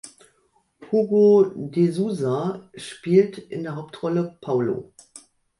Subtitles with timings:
[0.91, 4.91] Hugo de Sousa spielt in der Hauptrolle Paulo.